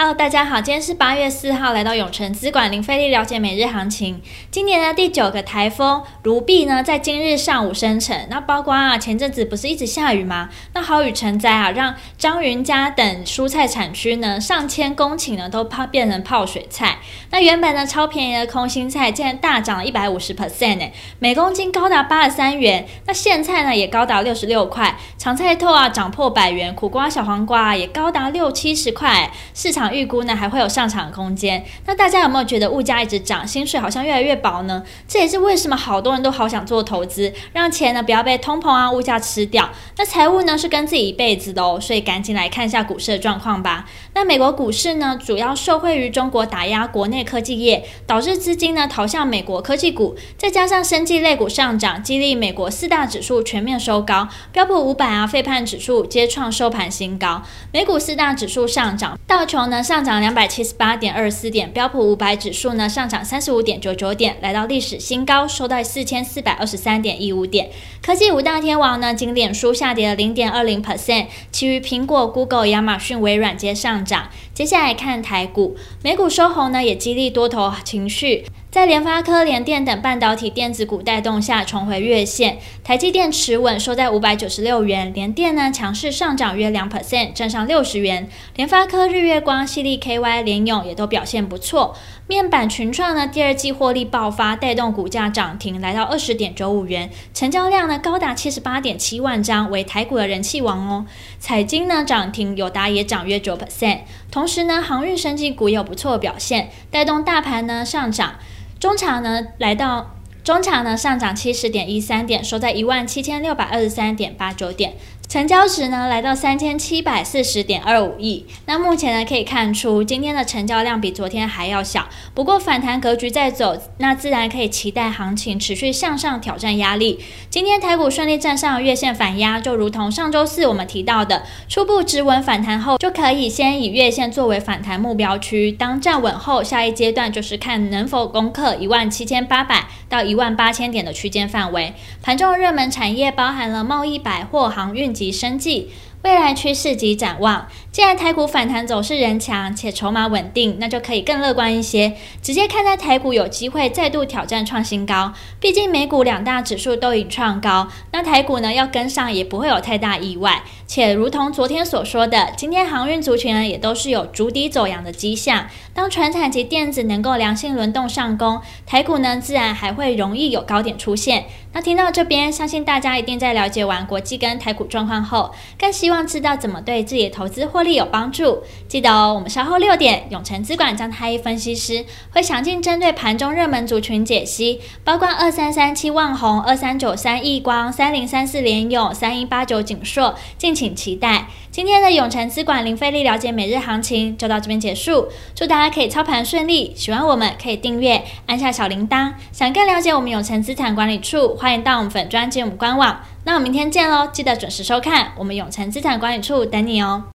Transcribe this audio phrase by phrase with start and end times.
[0.00, 4.22] Hello，大家好，今天是八月四号，来到永城资管零费力了解每日行情。
[4.48, 8.16] 今年的第九个台风卢碧呢，在今日上午生成。
[8.30, 10.50] 那包括啊，前阵子不是一直下雨吗？
[10.72, 16.98] 那豪雨成灾啊，让张云家等蔬菜产区呢，上千公顷呢都泡变成泡水菜。
[17.32, 20.88] 那原本呢超便宜的空心菜，竟然大涨了一百五十 percent 呢，
[21.18, 22.86] 每公斤高达八十三元。
[23.04, 29.87] 那苋菜呢也高达六十六块，长菜头啊涨破百元，苦瓜、小黄瓜啊也高达六七十块，市场。
[29.92, 34.82] 预估呢还会有上涨空间，那大家有没有觉得物价一直涨，薪水好像越来越薄呢？
[35.06, 39.70] 这也是为什么好多人都好想做投资，让钱呢不要被通膨啊物价吃掉。
[39.96, 43.86] 那财务呢是跟自己一辈子的哦，所以赶紧来看一下股市的状况吧。
[44.14, 57.42] 那美国股市呢主要受惠于中国打压国内科技业，导致资金呢逃向美国科技股，再加上生技类股上涨，激励美国四大指数全面收高，标普五百啊、费半指数皆创收盘新高。
[57.72, 59.77] 美股四大指数上涨，道琼呢。
[59.82, 67.70] 上涨两百七十八点二四点，标普五百指数呢上涨三十五点九九点，来到历史新高，收在四千四百二十三点一五点。
[68.02, 74.28] 科技五大天王呢，仅脸书下跌了零点二零 percent，其余苹果、Google、亚马逊、微软皆上涨。
[74.52, 78.44] 接下来看台股，美股收红呢，也激励多头情绪。
[78.70, 82.58] 在联发科、联电等半导体电子股带动下，重回月线。
[82.84, 85.10] 台积电持稳，收在五百九十六元。
[85.14, 88.28] 联电呢，强势上涨约两 percent，站上六十元。
[88.56, 91.96] 联发科、日月光、矽力 KY、联咏也都表现不错。
[92.26, 97.10] 面板群创呢，第二季获利爆发，带动股价涨停，来到二十点九五元。
[97.32, 101.06] 成交量呢，高达七十八点七万张，为台股的人气王哦。
[101.38, 104.00] 彩晶呢，涨停，友达也涨约九 percent。
[104.30, 108.34] 同时呢，航运、生技股有不错的表现，带动大盘呢上涨。
[108.80, 114.94] 中场呢，来到中场呢上涨七十点一三点，收在一万七千六百二十三点八九点。
[115.28, 127.20] 成交值呢来到三千七百四十点二五亿，那目前呢可以看出今天的成交量比昨天还要小，不过反弹格局在走，那自然可以期待行情持续向上挑战压力。
[127.50, 135.70] 今天台股顺利站上月线反压，就如同上周四我们提到的，初步止稳反弹后，就可以先以月线作为反弹目标区。
[135.70, 141.92] 当站稳后，下一阶段就是看能否攻克一万七千八百到一万八千点的区间范围。
[142.22, 145.17] 盘中热门产业包含了贸易、百货、航运。
[145.18, 145.90] 及生计。
[146.22, 147.68] 未来趋势及展望，
[147.98, 155.32] 既然台股反弹走势仍强且筹码稳定，那就可以更乐观一些，直接看待台股有机会再度挑战创新高。
[155.58, 160.62] 毕竟美股两大指数都已创高，那台股呢要跟上也不会有太大意外。
[160.86, 165.66] 且如同昨天所说的，今天航运族群呢也都是有逐底走阳的迹象。
[165.92, 171.46] 当传产及电子能够良性轮动上攻，台股呢自然还会容易有高点出现。
[171.72, 178.62] 那听到这边，相信大家一定在了解完国际跟台股状况后，更希望知道怎么对自己的投资获利有帮助。
[178.88, 191.46] 记得哦，我们稍后六点，永诚资管张太一分析师会详尽针对盘中热门族群解析，包括二三三七万宏、二三九三亿光、三零三四联永、三一八九景硕，敬请期待。
[191.70, 196.92] 今天的永诚资管零费力了解每日行情就到这边结束，祝大家可以操盘顺利。
[196.96, 199.32] 喜欢我们可以订阅，按下小铃铛。
[199.52, 203.20] 想更了解我们永诚资产管理处，欢迎到我们粉专及我们官网。
[203.44, 207.28] 那我们明天见喽，记得准时收看，我们永诚资产管理处等你哦。